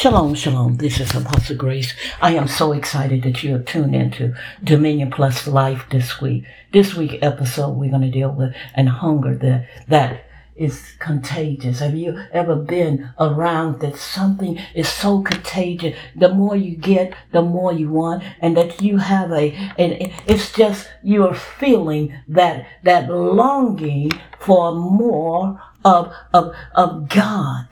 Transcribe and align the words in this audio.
Shalom, 0.00 0.34
shalom. 0.34 0.78
This 0.78 0.98
is 0.98 1.14
Apostle 1.14 1.56
Grace. 1.56 1.92
I 2.22 2.34
am 2.34 2.48
so 2.48 2.72
excited 2.72 3.22
that 3.22 3.42
you 3.42 3.52
have 3.52 3.66
tuned 3.66 3.94
into 3.94 4.34
Dominion 4.64 5.10
Plus 5.10 5.46
Life 5.46 5.84
this 5.90 6.22
week. 6.22 6.44
This 6.72 6.94
week 6.94 7.18
episode, 7.20 7.72
we're 7.72 7.90
going 7.90 8.00
to 8.00 8.10
deal 8.10 8.30
with 8.30 8.54
an 8.74 8.86
hunger 8.86 9.36
that, 9.36 9.68
that 9.88 10.24
is 10.56 10.94
contagious. 11.00 11.80
Have 11.80 11.94
you 11.94 12.18
ever 12.32 12.56
been 12.56 13.10
around 13.18 13.80
that 13.80 13.96
something 13.96 14.58
is 14.74 14.88
so 14.88 15.20
contagious? 15.20 15.98
The 16.16 16.30
more 16.30 16.56
you 16.56 16.76
get, 16.76 17.12
the 17.32 17.42
more 17.42 17.70
you 17.70 17.90
want, 17.90 18.22
and 18.40 18.56
that 18.56 18.80
you 18.80 18.96
have 18.96 19.30
a, 19.32 19.52
and 19.76 20.10
it's 20.26 20.50
just 20.50 20.88
you're 21.02 21.34
feeling 21.34 22.14
that 22.26 22.66
that 22.84 23.10
longing 23.10 24.12
for 24.38 24.72
more 24.74 25.60
of 25.84 26.10
of 26.32 26.54
of 26.74 27.06
God. 27.10 27.66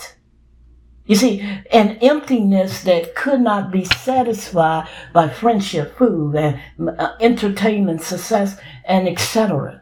You 1.08 1.16
see, 1.16 1.40
an 1.72 1.96
emptiness 2.02 2.82
that 2.82 3.14
could 3.14 3.40
not 3.40 3.72
be 3.72 3.86
satisfied 3.86 4.88
by 5.14 5.30
friendship, 5.30 5.96
food, 5.96 6.36
and 6.36 6.60
uh, 6.86 7.14
entertainment, 7.18 8.02
success, 8.02 8.60
and 8.84 9.08
etc. 9.08 9.80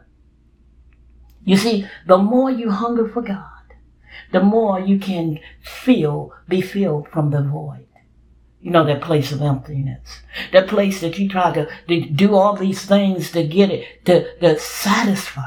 You 1.43 1.57
see, 1.57 1.85
the 2.07 2.17
more 2.17 2.49
you 2.49 2.71
hunger 2.71 3.09
for 3.09 3.21
God, 3.21 3.43
the 4.31 4.39
more 4.39 4.79
you 4.79 4.99
can 4.99 5.39
feel, 5.61 6.31
be 6.47 6.61
filled 6.61 7.09
from 7.09 7.31
the 7.31 7.41
void. 7.41 7.87
You 8.61 8.71
know, 8.71 8.85
that 8.85 9.01
place 9.01 9.33
of 9.33 9.41
emptiness. 9.41 10.21
That 10.53 10.69
place 10.69 11.01
that 11.01 11.19
you 11.19 11.27
try 11.27 11.53
to, 11.53 11.67
to 11.89 12.09
do 12.09 12.35
all 12.35 12.55
these 12.55 12.85
things 12.85 13.31
to 13.31 13.43
get 13.43 13.69
it, 13.69 14.05
to, 14.05 14.33
to 14.39 14.57
satisfy. 14.59 15.41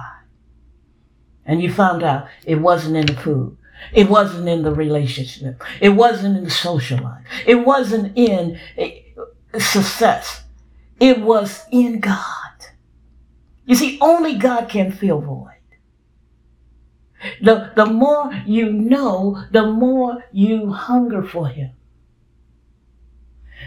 And 1.47 1.63
you 1.63 1.73
found 1.73 2.03
out 2.03 2.29
it 2.45 2.57
wasn't 2.57 2.97
in 2.97 3.07
the 3.07 3.15
food. 3.15 3.57
It 3.93 4.09
wasn't 4.09 4.49
in 4.49 4.63
the 4.63 4.75
relationship. 4.75 5.63
It 5.81 5.91
wasn't 5.91 6.37
in 6.37 6.45
the 6.45 6.51
social 6.51 7.03
life. 7.03 7.25
It 7.47 7.57
wasn't 7.57 8.17
in 8.17 8.59
eh, 8.77 9.01
success. 9.59 10.45
It 10.99 11.21
was 11.21 11.65
in 11.71 12.01
God. 12.01 12.21
You 13.65 13.75
see, 13.75 13.99
only 14.01 14.35
God 14.35 14.69
can 14.69 14.93
fill 14.93 15.21
void. 15.21 15.47
The, 17.43 17.73
the 17.77 17.87
more 17.87 18.33
you 18.47 18.73
know, 18.73 19.45
the 19.51 19.67
more 19.67 20.25
you 20.33 20.73
hunger 20.73 21.23
for 21.23 21.49
Him. 21.49 21.73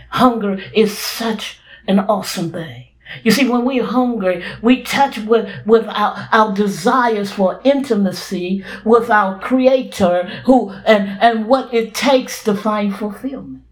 Hunger 0.09 0.59
is 0.73 0.97
such 0.97 1.59
an 1.87 1.99
awesome 1.99 2.51
thing. 2.51 2.87
You 3.23 3.31
see, 3.31 3.47
when 3.47 3.65
we're 3.65 3.83
hungry, 3.83 4.43
we 4.61 4.81
touch 4.81 5.17
with, 5.19 5.49
with 5.65 5.85
our, 5.87 6.27
our 6.31 6.53
desires 6.53 7.31
for 7.31 7.61
intimacy 7.63 8.63
with 8.85 9.09
our 9.09 9.39
creator 9.39 10.23
who, 10.45 10.71
and, 10.85 11.19
and 11.21 11.47
what 11.47 11.73
it 11.73 11.93
takes 11.93 12.43
to 12.45 12.55
find 12.55 12.95
fulfillment. 12.95 13.63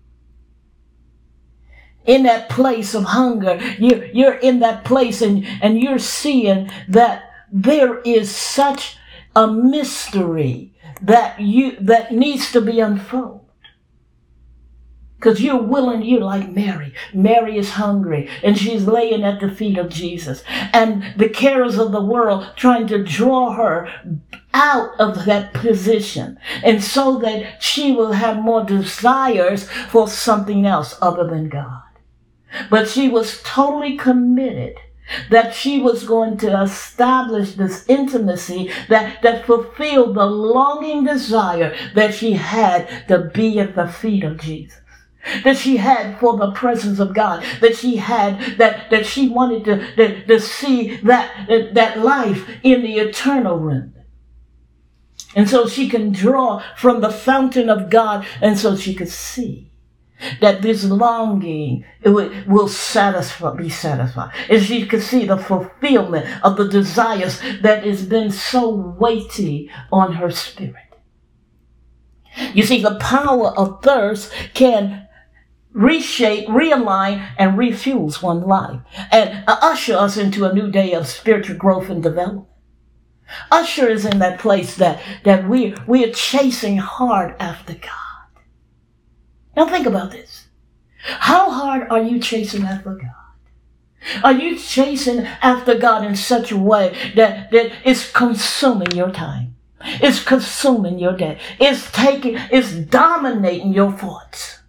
In 2.05 2.23
that 2.23 2.49
place 2.49 2.93
of 2.93 3.03
hunger, 3.03 3.59
you're, 3.77 4.05
you're 4.05 4.35
in 4.35 4.59
that 4.59 4.83
place 4.83 5.21
and, 5.21 5.45
and 5.61 5.79
you're 5.79 5.99
seeing 5.99 6.69
that 6.87 7.31
there 7.51 7.99
is 8.01 8.35
such 8.35 8.97
a 9.35 9.47
mystery 9.47 10.73
that 11.01 11.39
you, 11.39 11.77
that 11.79 12.11
needs 12.11 12.51
to 12.51 12.61
be 12.61 12.79
unfolded. 12.79 13.40
Because 15.21 15.39
you're 15.39 15.61
willing, 15.61 16.01
you're 16.01 16.21
like 16.21 16.49
Mary. 16.49 16.95
Mary 17.13 17.55
is 17.55 17.69
hungry 17.69 18.27
and 18.41 18.57
she's 18.57 18.87
laying 18.87 19.23
at 19.23 19.39
the 19.39 19.51
feet 19.51 19.77
of 19.77 19.87
Jesus. 19.87 20.43
And 20.73 21.13
the 21.15 21.29
cares 21.29 21.77
of 21.77 21.91
the 21.91 22.03
world 22.03 22.47
trying 22.55 22.87
to 22.87 23.03
draw 23.03 23.51
her 23.51 23.87
out 24.55 24.99
of 24.99 25.25
that 25.25 25.53
position. 25.53 26.39
And 26.63 26.83
so 26.83 27.19
that 27.19 27.61
she 27.61 27.91
will 27.91 28.13
have 28.13 28.37
more 28.37 28.63
desires 28.63 29.69
for 29.89 30.07
something 30.07 30.65
else 30.65 30.97
other 31.03 31.27
than 31.27 31.49
God. 31.49 31.83
But 32.71 32.89
she 32.89 33.07
was 33.07 33.43
totally 33.43 33.97
committed 33.97 34.77
that 35.29 35.53
she 35.53 35.79
was 35.79 36.03
going 36.03 36.37
to 36.37 36.63
establish 36.63 37.53
this 37.53 37.87
intimacy 37.87 38.71
that, 38.89 39.21
that 39.21 39.45
fulfilled 39.45 40.15
the 40.15 40.25
longing 40.25 41.03
desire 41.03 41.75
that 41.93 42.15
she 42.15 42.33
had 42.33 43.07
to 43.07 43.19
be 43.19 43.59
at 43.59 43.75
the 43.75 43.87
feet 43.87 44.23
of 44.23 44.39
Jesus 44.39 44.80
that 45.43 45.57
she 45.57 45.77
had 45.77 46.19
for 46.19 46.37
the 46.37 46.51
presence 46.51 46.99
of 46.99 47.13
God, 47.13 47.43
that 47.59 47.75
she 47.75 47.97
had, 47.97 48.57
that, 48.57 48.89
that 48.89 49.05
she 49.05 49.29
wanted 49.29 49.65
to, 49.65 49.95
to, 49.95 50.25
to 50.25 50.39
see 50.39 50.97
that, 50.97 51.47
that, 51.47 51.73
that 51.73 51.99
life 51.99 52.49
in 52.63 52.81
the 52.81 52.99
eternal 52.99 53.57
realm. 53.59 53.93
And 55.35 55.49
so 55.49 55.67
she 55.67 55.87
can 55.87 56.11
draw 56.11 56.61
from 56.75 57.01
the 57.01 57.11
fountain 57.11 57.69
of 57.69 57.89
God, 57.89 58.25
and 58.41 58.57
so 58.57 58.75
she 58.75 58.93
could 58.93 59.09
see 59.09 59.71
that 60.39 60.61
this 60.61 60.83
longing 60.83 61.83
will 62.03 62.67
satisfy, 62.67 63.55
be 63.55 63.69
satisfied. 63.69 64.31
And 64.49 64.61
she 64.61 64.85
could 64.85 65.01
see 65.01 65.25
the 65.25 65.37
fulfillment 65.37 66.27
of 66.43 66.57
the 66.57 66.67
desires 66.67 67.41
that 67.61 67.83
has 67.85 68.05
been 68.05 68.31
so 68.31 68.69
weighty 68.69 69.71
on 69.91 70.13
her 70.13 70.29
spirit. 70.29 70.75
You 72.53 72.63
see, 72.63 72.81
the 72.81 72.95
power 72.95 73.47
of 73.57 73.81
thirst 73.83 74.31
can 74.53 75.07
reshape, 75.73 76.47
realign, 76.47 77.27
and 77.37 77.57
refuse 77.57 78.21
one 78.21 78.41
life 78.41 78.81
and 79.11 79.43
uh, 79.47 79.57
usher 79.61 79.95
us 79.95 80.17
into 80.17 80.45
a 80.45 80.53
new 80.53 80.69
day 80.69 80.93
of 80.93 81.07
spiritual 81.07 81.57
growth 81.57 81.89
and 81.89 82.03
development. 82.03 82.47
Usher 83.49 83.87
is 83.87 84.05
in 84.05 84.19
that 84.19 84.39
place 84.39 84.75
that, 84.75 85.01
that 85.23 85.47
we, 85.47 85.73
we 85.87 86.03
are 86.03 86.11
chasing 86.11 86.77
hard 86.77 87.35
after 87.39 87.73
God. 87.73 88.43
Now 89.55 89.67
think 89.67 89.85
about 89.85 90.11
this. 90.11 90.47
How 91.03 91.49
hard 91.49 91.89
are 91.89 92.01
you 92.01 92.19
chasing 92.19 92.63
after 92.63 92.95
God? 92.95 94.23
Are 94.23 94.33
you 94.33 94.57
chasing 94.57 95.19
after 95.41 95.77
God 95.77 96.03
in 96.03 96.15
such 96.15 96.51
a 96.51 96.57
way 96.57 96.95
that, 97.15 97.51
that 97.51 97.71
it's 97.85 98.11
consuming 98.11 98.91
your 98.91 99.11
time? 99.11 99.55
It's 99.83 100.23
consuming 100.23 100.99
your 100.99 101.15
day. 101.15 101.39
It's 101.59 101.91
taking, 101.91 102.35
it's 102.51 102.71
dominating 102.73 103.73
your 103.73 103.91
thoughts. 103.91 104.60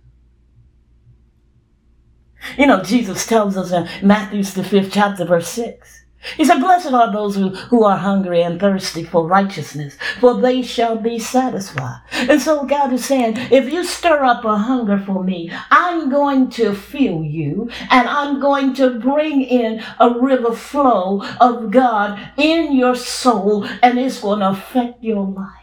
You 2.57 2.67
know, 2.67 2.83
Jesus 2.83 3.27
tells 3.27 3.57
us 3.57 3.73
in 3.73 3.89
Matthew's 4.07 4.55
the 4.55 4.65
fifth 4.65 4.93
chapter, 4.93 5.25
verse 5.25 5.49
six. 5.49 6.03
He 6.37 6.45
said, 6.45 6.61
Blessed 6.61 6.93
are 6.93 7.13
those 7.13 7.35
who, 7.35 7.49
who 7.49 7.83
are 7.85 7.97
hungry 7.97 8.43
and 8.43 8.61
thirsty 8.61 9.03
for 9.03 9.27
righteousness, 9.27 9.97
for 10.21 10.41
they 10.41 10.63
shall 10.63 10.97
be 10.97 11.19
satisfied. 11.19 12.01
And 12.13 12.41
so 12.41 12.65
God 12.65 12.93
is 12.93 13.05
saying, 13.05 13.37
if 13.51 13.73
you 13.73 13.85
stir 13.85 14.25
up 14.25 14.45
a 14.45 14.57
hunger 14.57 14.99
for 14.99 15.25
me, 15.25 15.51
I'm 15.71 16.11
going 16.11 16.49
to 16.51 16.75
fill 16.75 17.25
you 17.25 17.71
and 17.91 18.09
I'm 18.09 18.41
going 18.41 18.75
to 18.75 19.01
bring 19.01 19.43
in 19.43 19.83
a 19.99 20.11
river 20.21 20.53
flow 20.55 21.25
of 21.41 21.73
God 21.73 22.21
in 22.37 22.77
your 22.77 22.95
soul 22.95 23.65
and 23.83 23.99
it's 23.99 24.21
going 24.21 24.41
to 24.41 24.51
affect 24.51 25.03
your 25.03 25.27
life. 25.27 25.59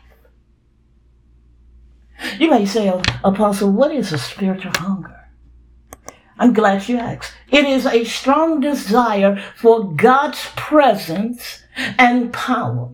You 2.37 2.49
may 2.49 2.65
say, 2.65 2.91
Apostle, 3.23 3.71
what 3.71 3.91
is 3.91 4.11
a 4.11 4.17
spiritual 4.17 4.73
hunger? 4.75 5.18
I'm 6.39 6.53
glad 6.53 6.87
you 6.87 6.97
asked. 6.97 7.33
It 7.51 7.65
is 7.65 7.85
a 7.85 8.05
strong 8.05 8.61
desire 8.61 9.43
for 9.57 9.91
God's 9.93 10.39
presence 10.55 11.63
and 11.75 12.31
power. 12.31 12.91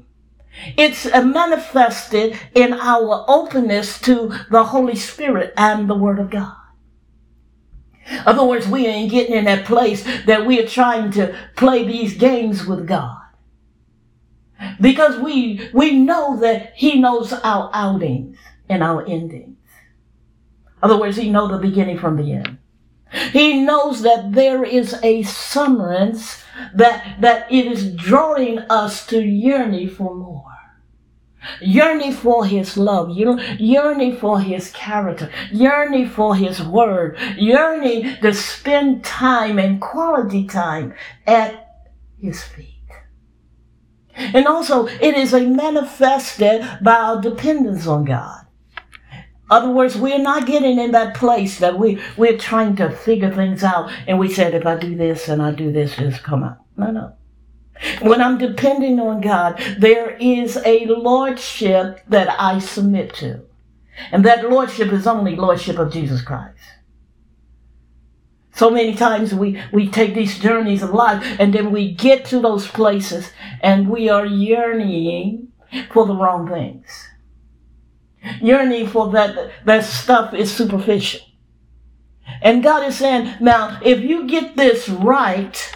It's 0.78 1.06
manifested 1.06 2.40
in 2.56 2.74
our 2.74 3.24
openness 3.28 4.02
to 4.02 4.34
the 4.50 4.64
Holy 4.64 4.96
Spirit 4.96 5.54
and 5.56 5.88
the 5.88 5.96
Word 5.96 6.18
of 6.18 6.32
God. 6.32 6.56
In 8.10 8.20
other 8.26 8.44
words, 8.44 8.68
we 8.68 8.88
ain't 8.88 9.12
getting 9.12 9.36
in 9.36 9.46
that 9.46 9.66
place 9.66 10.04
that 10.26 10.46
we 10.46 10.60
are 10.60 10.68
trying 10.68 11.12
to 11.12 11.38
play 11.56 11.86
these 11.86 12.18
games 12.18 12.66
with 12.66 12.88
God. 12.88 13.22
Because 14.82 15.20
we, 15.20 15.70
we 15.72 15.92
know 15.92 16.40
that 16.40 16.74
He 16.76 17.00
knows 17.00 17.32
our 17.32 17.70
outings 17.74 18.38
and 18.70 18.82
our 18.82 19.06
endings. 19.06 19.58
In 20.66 20.84
other 20.84 20.98
words, 20.98 21.18
He 21.18 21.30
knows 21.30 21.52
the 21.52 21.58
beginning 21.58 22.00
from 22.00 22.18
the 22.18 22.32
end. 22.32 22.58
He 23.32 23.62
knows 23.62 24.02
that 24.02 24.34
there 24.34 24.64
is 24.64 24.96
a 25.04 25.24
summons 25.24 26.44
that, 26.74 27.22
that 27.22 27.52
it 27.52 27.66
is 27.66 27.94
drawing 27.96 28.60
us 28.60 29.06
to 29.08 29.22
yearning 29.22 29.90
for 29.90 30.16
more. 30.16 30.44
Yearning 31.62 32.12
for 32.12 32.46
his 32.46 32.76
love, 32.76 33.12
yearning 33.12 34.18
for 34.18 34.40
his 34.40 34.72
character, 34.72 35.30
yearning 35.52 36.10
for 36.10 36.36
his 36.36 36.62
word, 36.62 37.20
yearning 37.38 38.16
to 38.22 38.34
spend 38.34 39.04
time 39.04 39.60
and 39.60 39.80
quality 39.80 40.48
time 40.48 40.96
at 41.28 41.84
his 42.20 42.42
feet. 42.44 42.72
And 44.16 44.48
also, 44.48 44.88
it 44.88 45.16
is 45.16 45.34
a 45.34 45.42
manifested 45.42 46.66
by 46.82 46.96
our 46.96 47.22
dependence 47.22 47.86
on 47.86 48.06
God. 48.06 48.45
Other 49.50 49.70
words, 49.70 49.96
we're 49.96 50.18
not 50.18 50.48
getting 50.48 50.80
in 50.80 50.92
that 50.92 51.16
place 51.16 51.60
that 51.60 51.78
we, 51.78 52.02
we're 52.18 52.38
trying 52.38 52.76
to 52.78 52.90
figure 52.90 53.34
things 53.34 53.64
out 53.64 53.92
and 54.08 54.18
we 54.18 54.34
said, 54.34 54.56
if 54.56 54.66
I 54.66 54.76
do 54.76 54.96
this 54.96 55.28
and 55.28 55.42
I 55.42 55.52
do 55.52 55.72
this, 55.72 55.96
this 55.96 56.20
come 56.20 56.44
out. 56.44 56.58
No, 56.78 56.92
no. 56.92 57.14
When 58.02 58.22
I'm 58.22 58.38
depending 58.38 59.00
on 59.00 59.22
God, 59.22 59.62
there 59.78 60.12
is 60.20 60.58
a 60.66 60.86
lordship 60.86 62.02
that 62.08 62.36
I 62.40 62.60
submit 62.60 63.14
to. 63.16 63.42
And 64.12 64.26
that 64.26 64.50
lordship 64.50 64.92
is 64.92 65.06
only 65.06 65.36
lordship 65.36 65.78
of 65.78 65.92
Jesus 65.92 66.22
Christ. 66.22 66.58
So 68.54 68.70
many 68.70 68.96
times 68.96 69.34
we, 69.34 69.62
we 69.74 69.90
take 69.90 70.16
these 70.16 70.40
journeys 70.40 70.82
of 70.82 70.92
life 70.92 71.22
and 71.40 71.54
then 71.54 71.72
we 71.72 71.92
get 71.92 72.26
to 72.26 72.40
those 72.40 72.68
places 72.68 73.32
and 73.62 73.90
we 73.90 74.10
are 74.10 74.26
yearning 74.26 75.50
for 75.92 76.06
the 76.06 76.16
wrong 76.16 76.48
things. 76.48 77.10
Yearning 78.42 78.88
for 78.88 79.12
that, 79.12 79.52
that 79.66 79.84
stuff 79.84 80.34
is 80.34 80.52
superficial. 80.54 81.22
And 82.42 82.64
God 82.64 82.88
is 82.88 82.98
saying, 82.98 83.36
now, 83.40 83.80
if 83.84 84.00
you 84.02 84.28
get 84.28 84.56
this 84.56 84.90
right, 84.90 85.76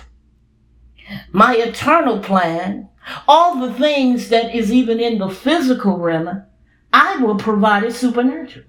my 1.32 1.56
eternal 1.56 2.20
plan, 2.20 2.90
all 3.28 3.60
the 3.60 3.74
things 3.74 4.30
that 4.30 4.54
is 4.54 4.72
even 4.72 5.00
in 5.00 5.20
the 5.20 5.30
physical 5.30 5.98
realm, 5.98 6.44
I 6.92 7.18
will 7.18 7.36
provide 7.36 7.84
it 7.84 7.94
supernaturally. 7.94 8.68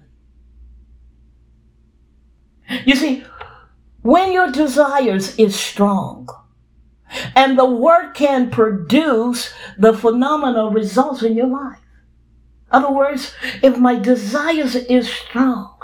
You 2.85 2.95
see, 2.95 3.23
when 4.01 4.31
your 4.31 4.51
desires 4.51 5.37
is 5.37 5.59
strong, 5.59 6.27
and 7.35 7.59
the 7.59 7.65
word 7.65 8.13
can 8.13 8.49
produce 8.49 9.53
the 9.77 9.93
phenomenal 9.93 10.71
results 10.71 11.23
in 11.23 11.35
your 11.35 11.47
life. 11.47 11.80
Other 12.71 12.91
words, 12.91 13.33
if 13.61 13.77
my 13.77 13.99
desires 13.99 14.75
is 14.75 15.11
strong, 15.11 15.75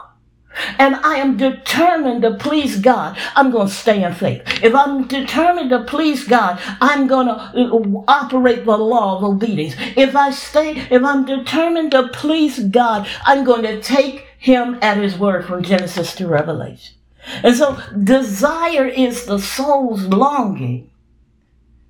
and 0.80 0.96
I 0.96 1.16
am 1.16 1.38
determined 1.38 2.24
to 2.24 2.36
please 2.36 2.80
God, 2.80 3.18
I'm 3.36 3.52
going 3.52 3.68
to 3.68 3.74
stay 3.74 4.04
in 4.04 4.14
faith. 4.14 4.42
If 4.64 4.74
I'm 4.74 5.08
determined 5.08 5.70
to 5.70 5.84
please 5.84 6.28
God, 6.28 6.60
I'm 6.82 7.08
going 7.08 7.28
to 7.28 7.34
uh, 7.34 8.04
operate 8.08 8.66
the 8.66 8.78
law 8.78 9.18
of 9.18 9.24
obedience. 9.24 9.76
If 9.96 10.16
I 10.16 10.32
stay, 10.32 10.72
if 10.90 11.04
I'm 11.04 11.26
determined 11.26 11.92
to 11.92 12.08
please 12.10 12.60
God, 12.60 13.08
I'm 13.26 13.44
going 13.44 13.64
to 13.64 13.82
take 13.82 14.26
him 14.40 14.80
at 14.82 14.98
his 14.98 15.18
word 15.18 15.46
from 15.46 15.64
Genesis 15.64 16.16
to 16.16 16.28
Revelation. 16.28 16.96
And 17.44 17.56
so 17.56 17.78
desire 18.04 18.88
is 18.88 19.26
the 19.26 19.40
soul's 19.40 20.04
longing. 20.04 20.90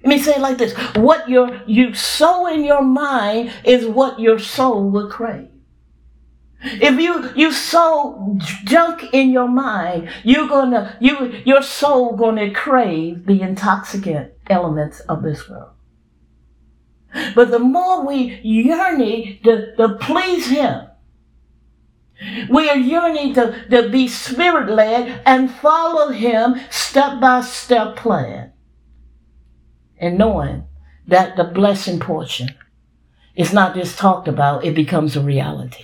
Let 0.07 0.15
me 0.15 0.24
say 0.24 0.36
it 0.36 0.39
like 0.39 0.57
this. 0.57 0.71
What 0.95 1.27
your, 1.27 1.62
you 1.68 1.94
sow 1.94 2.48
in 2.48 2.63
your 2.63 2.81
mind 2.81 3.51
is 3.65 3.86
what 3.86 4.21
your 4.21 4.39
soul 4.39 4.89
will 4.89 5.09
crave. 5.09 5.50
If 6.62 6.98
you 6.98 7.30
you 7.36 7.51
sow 7.51 8.38
junk 8.63 9.04
in 9.12 9.31
your 9.31 9.50
mind, 9.50 10.09
you're 10.24 10.48
gonna 10.48 10.98
you 11.01 11.33
your 11.45 11.62
soul 11.62 12.15
gonna 12.15 12.54
crave 12.54 13.25
the 13.25 13.42
intoxicant 13.42 14.31
elements 14.50 15.01
of 15.01 15.24
this 15.24 15.50
world. 15.50 15.71
But 17.36 17.51
the 17.51 17.60
more 17.60 18.07
we 18.07 18.39
yearning 18.44 19.39
to, 19.44 19.75
to 19.75 19.89
please 20.00 20.48
Him, 20.48 20.88
we 22.50 22.69
are 22.69 22.77
yearning 22.77 23.33
to, 23.33 23.68
to 23.69 23.89
be 23.89 24.07
spirit 24.07 24.69
led 24.69 25.21
and 25.25 25.51
follow 25.51 26.12
Him 26.12 26.56
step 26.69 27.19
by 27.19 27.42
step 27.42 27.98
plan. 27.98 28.53
And 30.00 30.18
knowing 30.18 30.66
that 31.08 31.36
the 31.36 31.44
blessing 31.44 32.00
portion 32.00 32.56
is 33.36 33.54
not 33.54 33.76
just 33.76 33.98
talked 33.98 34.28
about, 34.28 34.66
it 34.66 34.76
becomes 34.76 35.16
a 35.16 35.22
reality. 35.22 35.84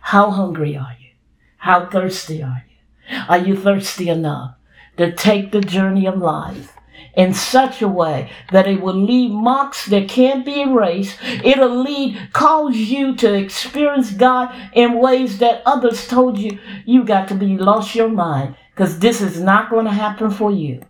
How 0.00 0.30
hungry 0.30 0.76
are 0.76 0.96
you? 1.00 1.10
How 1.58 1.86
thirsty 1.86 2.42
are 2.42 2.64
you? 2.68 3.18
Are 3.28 3.38
you 3.38 3.56
thirsty 3.56 4.08
enough 4.08 4.56
to 4.96 5.12
take 5.12 5.52
the 5.52 5.60
journey 5.60 6.06
of 6.06 6.18
life 6.18 6.76
in 7.14 7.34
such 7.34 7.82
a 7.82 7.88
way 7.88 8.30
that 8.50 8.66
it 8.66 8.80
will 8.80 8.94
leave 8.94 9.30
marks 9.30 9.86
that 9.86 10.08
can't 10.08 10.44
be 10.44 10.62
erased. 10.62 11.18
It'll 11.44 11.82
lead, 11.82 12.18
cause 12.32 12.76
you 12.76 13.14
to 13.16 13.34
experience 13.34 14.10
God 14.12 14.54
in 14.72 14.98
ways 14.98 15.38
that 15.38 15.62
others 15.66 16.06
told 16.08 16.38
you 16.38 16.58
you 16.86 17.04
got 17.04 17.28
to 17.28 17.34
be 17.34 17.58
lost 17.58 17.94
your 17.94 18.08
mind 18.08 18.56
because 18.74 18.98
this 18.98 19.20
is 19.20 19.40
not 19.40 19.70
going 19.70 19.84
to 19.84 19.92
happen 19.92 20.30
for 20.30 20.50
you. 20.50 20.82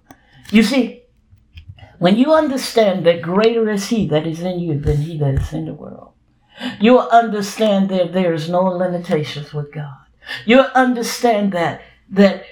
You 0.51 0.63
see, 0.63 1.02
when 2.03 2.17
you 2.17 2.35
understand 2.35 3.07
that 3.07 3.23
greater 3.23 3.71
is 3.71 3.89
He 3.89 4.07
that 4.09 4.27
is 4.27 4.41
in 4.41 4.59
you 4.61 4.79
than 4.79 4.99
He 4.99 5.19
that 5.19 5.35
is 5.35 5.53
in 5.53 5.65
the 5.67 5.75
world, 5.75 6.13
You'll 6.81 7.09
understand 7.11 7.89
that 7.91 8.13
there's 8.13 8.49
no 8.49 8.63
limitations 8.63 9.53
with 9.53 9.73
God. 9.73 9.97
You'll 10.45 10.71
understand 10.75 11.53
that, 11.53 11.83
that 12.11 12.45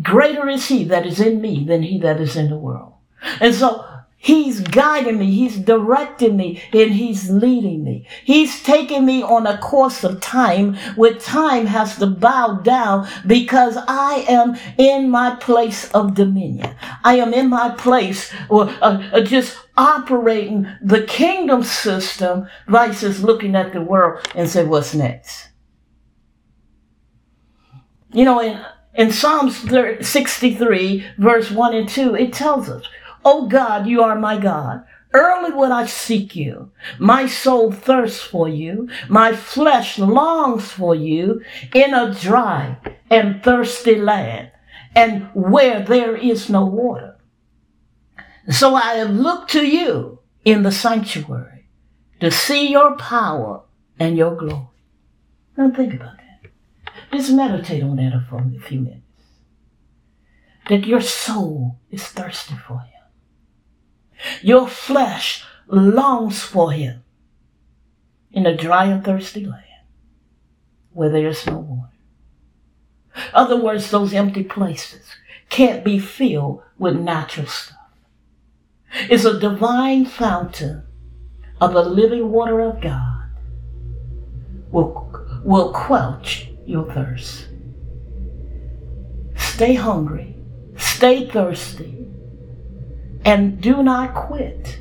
greater 0.00 0.48
is 0.48 0.66
he 0.66 0.84
that 0.84 1.06
is 1.06 1.20
in 1.20 1.40
me 1.40 1.64
than 1.64 1.82
he 1.82 1.98
that 2.00 2.20
is 2.20 2.36
in 2.36 2.50
the 2.50 2.56
world. 2.56 2.94
And 3.40 3.54
so 3.54 3.84
He's 4.22 4.60
guiding 4.60 5.18
me. 5.18 5.32
He's 5.32 5.58
directing 5.58 6.36
me 6.36 6.62
and 6.72 6.92
he's 6.92 7.28
leading 7.28 7.82
me. 7.82 8.06
He's 8.22 8.62
taking 8.62 9.04
me 9.04 9.20
on 9.20 9.48
a 9.48 9.58
course 9.58 10.04
of 10.04 10.20
time 10.20 10.76
where 10.94 11.14
time 11.14 11.66
has 11.66 11.96
to 11.96 12.06
bow 12.06 12.60
down 12.62 13.08
because 13.26 13.76
I 13.76 14.24
am 14.28 14.56
in 14.78 15.10
my 15.10 15.34
place 15.34 15.90
of 15.90 16.14
dominion. 16.14 16.72
I 17.02 17.16
am 17.16 17.34
in 17.34 17.50
my 17.50 17.70
place 17.70 18.32
or 18.48 18.68
uh, 18.80 19.02
uh, 19.12 19.22
just 19.22 19.58
operating 19.76 20.68
the 20.80 21.02
kingdom 21.02 21.64
system 21.64 22.46
versus 22.68 23.24
looking 23.24 23.56
at 23.56 23.72
the 23.72 23.80
world 23.80 24.24
and 24.36 24.48
say, 24.48 24.64
what's 24.64 24.94
next? 24.94 25.48
You 28.12 28.24
know, 28.24 28.40
in, 28.40 28.64
in 28.94 29.10
Psalms 29.10 29.56
63 29.58 31.06
verse 31.18 31.50
1 31.50 31.74
and 31.74 31.88
2, 31.88 32.14
it 32.14 32.32
tells 32.32 32.68
us, 32.68 32.84
O 33.24 33.46
God, 33.46 33.86
you 33.86 34.02
are 34.02 34.18
my 34.18 34.38
God. 34.38 34.84
Early 35.14 35.52
will 35.52 35.72
I 35.72 35.86
seek 35.86 36.34
you. 36.34 36.72
My 36.98 37.26
soul 37.26 37.70
thirsts 37.70 38.22
for 38.22 38.48
you. 38.48 38.88
My 39.08 39.34
flesh 39.34 39.98
longs 39.98 40.70
for 40.70 40.94
you 40.94 41.42
in 41.74 41.92
a 41.92 42.14
dry 42.14 42.78
and 43.10 43.42
thirsty 43.42 43.96
land 43.96 44.50
and 44.94 45.28
where 45.34 45.82
there 45.82 46.16
is 46.16 46.48
no 46.48 46.64
water. 46.64 47.16
So 48.50 48.74
I 48.74 48.94
have 48.94 49.10
looked 49.10 49.50
to 49.52 49.66
you 49.66 50.20
in 50.44 50.62
the 50.62 50.72
sanctuary 50.72 51.68
to 52.20 52.30
see 52.30 52.70
your 52.70 52.96
power 52.96 53.62
and 53.98 54.16
your 54.16 54.34
glory. 54.34 54.66
Now 55.56 55.70
think 55.70 55.94
about 55.94 56.16
that. 56.16 56.50
Just 57.12 57.32
meditate 57.32 57.82
on 57.82 57.96
that 57.96 58.24
for 58.28 58.38
a 58.38 58.60
few 58.60 58.80
minutes. 58.80 59.02
That 60.68 60.86
your 60.86 61.00
soul 61.00 61.78
is 61.90 62.04
thirsty 62.04 62.54
for 62.66 62.82
you. 62.86 62.91
Your 64.40 64.68
flesh 64.68 65.44
longs 65.66 66.42
for 66.42 66.72
him 66.72 67.02
in 68.30 68.46
a 68.46 68.56
dry 68.56 68.86
and 68.86 69.04
thirsty 69.04 69.44
land 69.44 69.64
where 70.92 71.10
there 71.10 71.28
is 71.28 71.46
no 71.46 71.58
water. 71.58 71.88
Other 73.32 73.56
words, 73.56 73.90
those 73.90 74.14
empty 74.14 74.42
places 74.42 75.04
can't 75.48 75.84
be 75.84 75.98
filled 75.98 76.62
with 76.78 76.96
natural 76.96 77.46
stuff. 77.46 77.78
It's 79.10 79.24
a 79.24 79.38
divine 79.38 80.06
fountain 80.06 80.84
of 81.60 81.72
the 81.72 81.82
living 81.82 82.30
water 82.30 82.60
of 82.60 82.80
God 82.80 83.30
will, 84.70 85.40
will 85.44 85.72
quench 85.72 86.50
your 86.66 86.92
thirst. 86.92 87.48
Stay 89.36 89.74
hungry, 89.74 90.36
stay 90.76 91.28
thirsty, 91.28 92.01
and 93.24 93.60
do 93.60 93.82
not 93.82 94.14
quit 94.14 94.78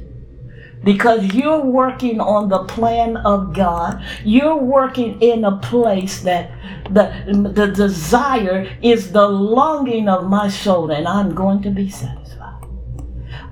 because 0.84 1.34
you're 1.34 1.64
working 1.64 2.20
on 2.20 2.50
the 2.50 2.64
plan 2.66 3.18
of 3.18 3.54
God. 3.54 4.04
You're 4.24 4.58
working 4.58 5.22
in 5.22 5.46
a 5.46 5.58
place 5.58 6.22
that 6.22 6.52
the, 6.86 7.52
the 7.54 7.68
desire 7.68 8.70
is 8.82 9.12
the 9.12 9.28
longing 9.28 10.10
of 10.10 10.28
my 10.28 10.50
soul, 10.50 10.92
and 10.92 11.08
I'm 11.08 11.36
going 11.36 11.62
to 11.64 11.70
be 11.70 11.90
satisfied. 11.90 12.66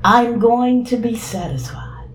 I'm 0.03 0.39
going 0.39 0.85
to 0.85 0.97
be 0.97 1.15
satisfied. 1.15 2.09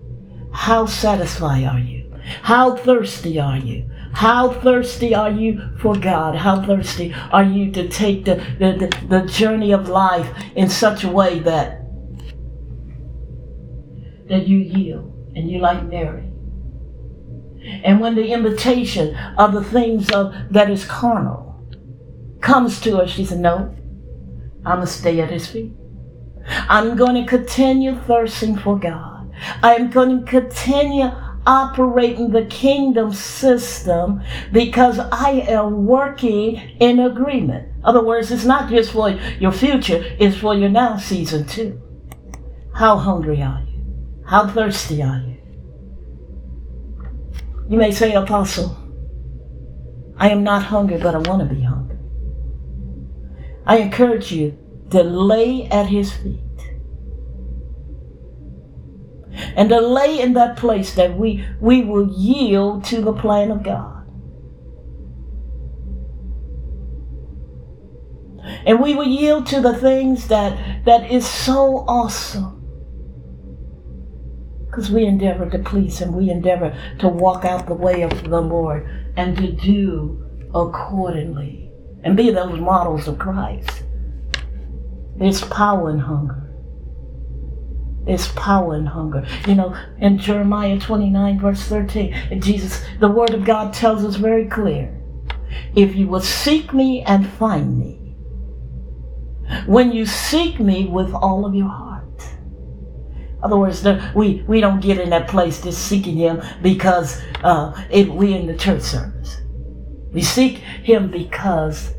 How 0.51 0.85
satisfied 0.85 1.63
are 1.65 1.79
you? 1.79 2.13
How 2.41 2.75
thirsty 2.75 3.39
are 3.39 3.57
you? 3.57 3.89
How 4.13 4.49
thirsty 4.49 5.13
are 5.13 5.29
you 5.29 5.61
for 5.79 5.95
God? 5.95 6.35
How 6.35 6.65
thirsty 6.65 7.13
are 7.31 7.43
you 7.43 7.71
to 7.73 7.87
take 7.89 8.25
the, 8.25 8.35
the, 8.59 8.87
the, 8.87 9.19
the 9.19 9.27
journey 9.27 9.73
of 9.73 9.89
life 9.89 10.27
in 10.55 10.69
such 10.69 11.03
a 11.03 11.09
way 11.09 11.39
that 11.39 11.84
that 14.27 14.47
you 14.47 14.57
yield 14.57 15.11
and 15.35 15.49
you 15.49 15.59
like 15.59 15.83
Mary. 15.85 16.31
And 17.83 17.99
when 17.99 18.15
the 18.15 18.31
invitation 18.31 19.15
of 19.37 19.53
the 19.53 19.63
things 19.63 20.11
of 20.11 20.33
that 20.51 20.69
is 20.69 20.85
carnal 20.85 21.59
comes 22.41 22.79
to 22.81 22.97
her, 22.97 23.07
she 23.07 23.25
said, 23.25 23.39
No, 23.39 23.75
I'm 24.65 24.77
gonna 24.77 24.87
stay 24.87 25.19
at 25.19 25.31
his 25.31 25.47
feet. 25.47 25.73
I'm 26.47 26.95
going 26.95 27.15
to 27.15 27.27
continue 27.27 27.95
thirsting 27.95 28.55
for 28.57 28.77
God. 28.77 29.31
I'm 29.63 29.89
going 29.89 30.19
to 30.19 30.25
continue 30.25 31.09
operating 31.47 32.31
the 32.31 32.45
kingdom 32.45 33.13
system 33.13 34.21
because 34.51 34.99
I 34.99 35.45
am 35.47 35.85
working 35.85 36.55
in 36.79 36.99
agreement. 36.99 37.67
In 37.77 37.85
other 37.85 38.03
words, 38.03 38.31
it's 38.31 38.45
not 38.45 38.69
just 38.69 38.91
for 38.91 39.09
your 39.09 39.51
future, 39.51 40.03
it's 40.19 40.37
for 40.37 40.55
your 40.55 40.69
now 40.69 40.97
season 40.97 41.45
too. 41.45 41.81
How 42.73 42.97
hungry 42.97 43.41
are 43.41 43.63
you? 43.67 43.74
How 44.25 44.47
thirsty 44.47 45.03
are 45.03 45.23
you? 45.25 45.37
You 47.69 47.77
may 47.77 47.91
say, 47.91 48.13
Apostle, 48.13 48.77
I 50.17 50.29
am 50.29 50.43
not 50.43 50.63
hungry, 50.63 50.97
but 50.97 51.15
I 51.15 51.17
want 51.19 51.47
to 51.47 51.53
be 51.53 51.61
hungry. 51.61 51.97
I 53.65 53.77
encourage 53.77 54.31
you 54.31 54.57
to 54.91 55.03
lay 55.03 55.65
at 55.65 55.87
his 55.87 56.13
feet 56.13 56.39
and 59.55 59.69
to 59.69 59.79
lay 59.79 60.21
in 60.21 60.33
that 60.33 60.57
place 60.57 60.93
that 60.95 61.17
we, 61.17 61.45
we 61.59 61.81
will 61.81 62.07
yield 62.11 62.83
to 62.85 63.01
the 63.01 63.13
plan 63.13 63.51
of 63.51 63.63
God. 63.63 63.91
And 68.65 68.79
we 68.79 68.95
will 68.95 69.07
yield 69.07 69.47
to 69.47 69.61
the 69.61 69.75
things 69.75 70.27
that, 70.27 70.85
that 70.85 71.11
is 71.11 71.27
so 71.27 71.83
awesome. 71.87 72.54
Because 74.75 74.91
we 74.91 75.05
endeavor 75.05 75.49
to 75.49 75.59
please 75.59 75.99
Him. 75.99 76.13
We 76.13 76.29
endeavor 76.29 76.77
to 76.99 77.07
walk 77.07 77.45
out 77.45 77.65
the 77.65 77.73
way 77.73 78.01
of 78.01 78.25
the 78.25 78.41
Lord 78.41 78.85
and 79.15 79.37
to 79.37 79.53
do 79.53 80.21
accordingly 80.53 81.71
and 82.03 82.17
be 82.17 82.29
those 82.29 82.59
models 82.59 83.07
of 83.07 83.17
Christ. 83.17 83.83
There's 85.15 85.41
power 85.43 85.91
in 85.91 85.99
hunger. 85.99 86.51
There's 88.05 88.27
power 88.33 88.75
in 88.75 88.85
hunger. 88.85 89.25
You 89.47 89.55
know, 89.55 89.77
in 89.99 90.17
Jeremiah 90.17 90.77
29, 90.77 91.39
verse 91.39 91.61
13, 91.61 92.41
Jesus, 92.41 92.83
the 92.99 93.07
Word 93.07 93.33
of 93.33 93.45
God 93.45 93.73
tells 93.73 94.03
us 94.03 94.17
very 94.17 94.45
clear 94.45 94.93
if 95.73 95.95
you 95.95 96.07
will 96.07 96.19
seek 96.19 96.73
me 96.73 97.01
and 97.03 97.25
find 97.25 97.79
me, 97.79 98.17
when 99.67 99.93
you 99.93 100.05
seek 100.05 100.59
me 100.59 100.85
with 100.85 101.13
all 101.13 101.45
of 101.45 101.55
your 101.55 101.69
heart. 101.69 101.94
Other 103.45 103.59
words, 103.59 103.85
we, 104.15 104.43
we 104.47 104.59
don't 104.59 104.79
get 104.79 104.97
in 104.97 105.11
that 105.11 105.27
place 105.27 105.61
just 105.61 105.87
seeking 105.87 106.17
Him 106.17 106.41
because 106.63 107.21
uh, 107.43 107.79
it, 107.91 108.11
we 108.11 108.33
in 108.33 108.47
the 108.47 108.57
church 108.57 108.81
service. 108.81 109.39
We 110.11 110.23
seek 110.23 110.57
Him 110.57 111.11
because 111.11 111.93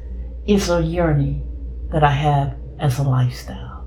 it's 0.44 0.68
a 0.68 0.82
yearning 0.82 1.46
that 1.92 2.02
I 2.02 2.10
have 2.10 2.56
as 2.80 2.98
a 2.98 3.04
lifestyle. 3.04 3.86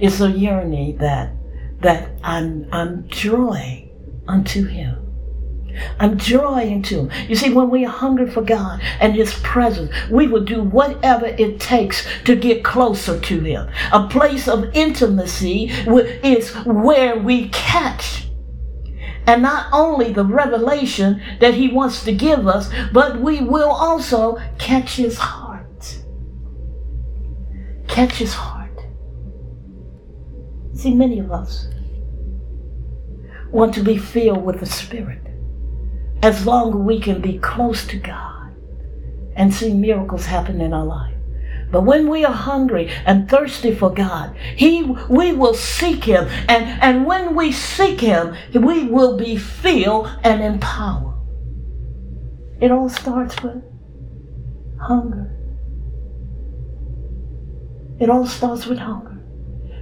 It's 0.00 0.20
a 0.20 0.28
yearning 0.28 0.96
that 0.98 1.32
that 1.80 2.10
I'm, 2.24 2.68
I'm 2.72 3.06
drawing 3.06 4.24
unto 4.26 4.66
Him. 4.66 5.09
I'm 5.98 6.16
drawing 6.16 6.82
to 6.82 7.08
Him. 7.08 7.28
You 7.28 7.34
see, 7.34 7.52
when 7.52 7.70
we 7.70 7.84
are 7.84 7.90
hungry 7.90 8.30
for 8.30 8.42
God 8.42 8.80
and 9.00 9.14
His 9.14 9.34
presence, 9.40 9.92
we 10.10 10.26
will 10.26 10.44
do 10.44 10.62
whatever 10.62 11.26
it 11.26 11.60
takes 11.60 12.06
to 12.24 12.36
get 12.36 12.64
closer 12.64 13.18
to 13.20 13.40
Him. 13.40 13.68
A 13.92 14.08
place 14.08 14.48
of 14.48 14.64
intimacy 14.74 15.66
is 16.22 16.54
where 16.64 17.18
we 17.18 17.48
catch 17.50 18.26
and 19.26 19.42
not 19.42 19.68
only 19.72 20.12
the 20.12 20.24
revelation 20.24 21.22
that 21.40 21.54
He 21.54 21.68
wants 21.68 22.04
to 22.04 22.12
give 22.12 22.48
us, 22.48 22.70
but 22.92 23.20
we 23.20 23.40
will 23.40 23.70
also 23.70 24.38
catch 24.58 24.96
His 24.96 25.18
heart. 25.18 25.98
Catch 27.86 28.14
His 28.14 28.34
heart. 28.34 28.78
See, 30.74 30.94
many 30.94 31.18
of 31.18 31.30
us 31.30 31.68
want 33.50 33.74
to 33.74 33.82
be 33.82 33.98
filled 33.98 34.44
with 34.44 34.60
the 34.60 34.66
Spirit. 34.66 35.29
As 36.22 36.44
long 36.46 36.68
as 36.70 36.76
we 36.76 37.00
can 37.00 37.20
be 37.20 37.38
close 37.38 37.86
to 37.86 37.96
God 37.96 38.52
and 39.34 39.54
see 39.54 39.72
miracles 39.72 40.26
happen 40.26 40.60
in 40.60 40.74
our 40.74 40.84
life. 40.84 41.14
But 41.70 41.82
when 41.82 42.10
we 42.10 42.24
are 42.24 42.32
hungry 42.32 42.90
and 43.06 43.28
thirsty 43.28 43.74
for 43.74 43.90
God, 43.90 44.36
He 44.56 44.82
we 45.08 45.32
will 45.32 45.54
seek 45.54 46.04
Him. 46.04 46.26
And, 46.48 46.82
and 46.82 47.06
when 47.06 47.34
we 47.34 47.52
seek 47.52 48.00
Him, 48.00 48.36
we 48.52 48.84
will 48.84 49.16
be 49.16 49.36
filled 49.36 50.10
and 50.24 50.42
empowered. 50.42 51.14
It 52.60 52.70
all 52.70 52.88
starts 52.88 53.40
with 53.42 53.62
hunger. 54.80 55.36
It 58.00 58.10
all 58.10 58.26
starts 58.26 58.66
with 58.66 58.78
hunger. 58.78 59.18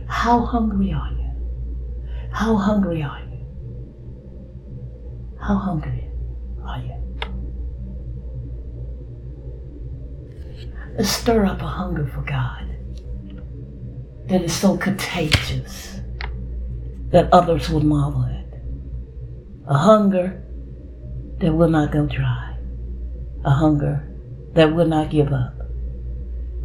How 0.09 0.41
hungry 0.45 0.93
are 0.93 1.11
you? 1.13 2.29
How 2.33 2.57
hungry 2.57 3.03
are 3.03 3.21
you? 3.21 3.47
How 5.41 5.57
hungry 5.57 6.08
Let's 10.97 11.11
stir 11.11 11.45
up 11.47 11.63
a 11.63 11.67
hunger 11.67 12.07
for 12.07 12.23
God 12.23 12.69
that 14.27 14.43
is 14.43 14.53
so 14.53 14.77
contagious 14.77 16.01
that 17.11 17.33
others 17.33 17.71
will 17.71 17.85
marvel 17.85 18.25
at. 18.25 18.47
A 19.69 19.79
hunger 19.79 20.43
that 21.39 21.53
will 21.53 21.69
not 21.69 21.93
go 21.93 22.07
dry. 22.07 22.57
A 23.45 23.51
hunger 23.51 24.09
that 24.55 24.75
will 24.75 24.87
not 24.87 25.11
give 25.11 25.33
up. 25.33 25.55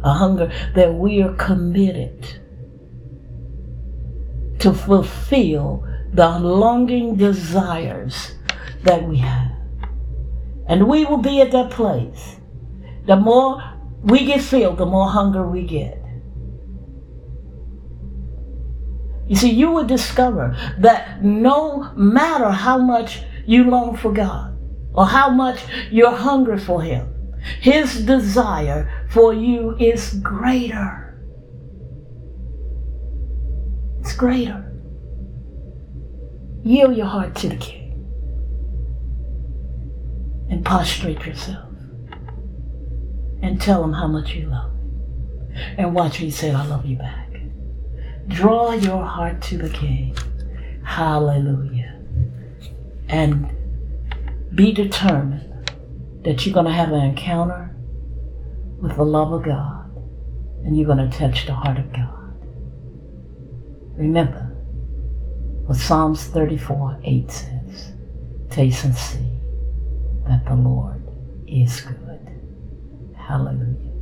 A 0.02 0.12
hunger 0.12 0.52
that 0.74 0.92
we 0.94 1.22
are 1.22 1.34
committed 1.34 2.40
to 4.58 4.74
fulfill 4.74 5.86
the 6.12 6.38
longing 6.38 7.16
desires 7.16 8.32
that 8.82 9.02
we 9.08 9.18
have. 9.18 9.53
And 10.66 10.88
we 10.88 11.04
will 11.04 11.18
be 11.18 11.40
at 11.40 11.50
that 11.52 11.70
place. 11.70 12.36
The 13.06 13.16
more 13.16 13.62
we 14.02 14.24
get 14.24 14.40
filled, 14.40 14.78
the 14.78 14.86
more 14.86 15.08
hunger 15.08 15.46
we 15.46 15.66
get. 15.66 16.00
You 19.26 19.36
see, 19.36 19.50
you 19.50 19.70
will 19.70 19.84
discover 19.84 20.56
that 20.78 21.22
no 21.22 21.92
matter 21.94 22.50
how 22.50 22.78
much 22.78 23.22
you 23.46 23.64
long 23.64 23.96
for 23.96 24.12
God 24.12 24.58
or 24.94 25.06
how 25.06 25.30
much 25.30 25.60
you're 25.90 26.14
hungry 26.14 26.58
for 26.58 26.82
Him, 26.82 27.34
His 27.60 28.04
desire 28.04 29.06
for 29.10 29.32
you 29.32 29.76
is 29.78 30.14
greater. 30.14 31.00
It's 34.00 34.14
greater. 34.14 34.70
Yield 36.62 36.96
your 36.96 37.06
heart 37.06 37.34
to 37.36 37.48
the 37.48 37.56
King 37.56 37.83
and 40.48 40.64
prostrate 40.64 41.24
yourself 41.26 41.68
and 43.42 43.60
tell 43.60 43.84
him 43.84 43.92
how 43.92 44.06
much 44.06 44.34
you 44.34 44.46
love. 44.46 44.72
And 45.78 45.94
watch 45.94 46.20
me 46.20 46.30
say, 46.30 46.50
I 46.50 46.64
love 46.66 46.86
you 46.86 46.96
back. 46.96 47.28
Draw 48.28 48.72
your 48.72 49.04
heart 49.04 49.42
to 49.42 49.58
the 49.58 49.68
King. 49.68 50.16
Hallelujah. 50.82 52.00
And 53.08 53.50
be 54.54 54.72
determined 54.72 55.70
that 56.24 56.44
you're 56.44 56.54
going 56.54 56.66
to 56.66 56.72
have 56.72 56.90
an 56.90 57.04
encounter 57.04 57.76
with 58.80 58.96
the 58.96 59.04
love 59.04 59.32
of 59.32 59.44
God 59.44 59.94
and 60.64 60.76
you're 60.76 60.86
going 60.86 61.10
to 61.10 61.18
touch 61.18 61.46
the 61.46 61.52
heart 61.52 61.78
of 61.78 61.92
God. 61.92 62.34
Remember 63.96 64.56
what 65.66 65.76
Psalms 65.76 66.24
34 66.24 67.00
8 67.04 67.30
says 67.30 67.92
Taste 68.50 68.84
and 68.84 68.94
see 68.94 69.33
that 70.26 70.44
the 70.46 70.54
Lord 70.54 71.02
is 71.46 71.80
good. 71.80 72.20
Hallelujah. 73.16 73.92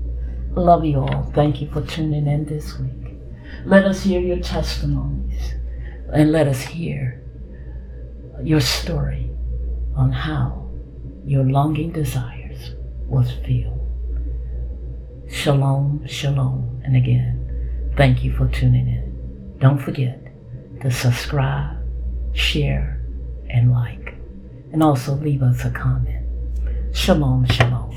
Love 0.55 0.85
you 0.85 1.01
all. 1.01 1.31
Thank 1.35 1.61
you 1.61 1.71
for 1.71 1.83
tuning 1.83 2.27
in 2.27 2.45
this 2.45 2.79
week. 2.79 3.19
Let 3.65 3.85
us 3.85 4.03
hear 4.03 4.21
your 4.21 4.41
testimonies 4.41 5.55
and 6.13 6.33
let 6.33 6.47
us 6.47 6.61
hear 6.61 7.23
your 8.43 8.61
story 8.61 9.31
on 9.97 10.13
how 10.13 10.69
your 11.25 11.45
longing 11.45 11.93
desires 11.93 12.75
was 13.07 13.31
filled. 13.47 13.81
Shalom, 15.31 16.07
shalom. 16.07 16.83
And 16.85 16.97
again, 16.97 17.93
thank 17.97 18.23
you 18.23 18.33
for 18.37 18.49
tuning 18.49 18.89
in. 18.89 19.59
Don't 19.59 19.79
forget 19.79 20.19
to 20.83 20.91
subscribe, 20.91 21.79
share, 22.33 23.01
and 23.49 23.71
like. 23.71 24.02
And 24.73 24.83
also 24.83 25.15
leave 25.17 25.43
us 25.43 25.65
a 25.65 25.71
comment. 25.71 26.27
Shalom, 26.95 27.47
shalom. 27.47 27.95